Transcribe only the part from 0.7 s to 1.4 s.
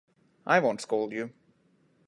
scold you.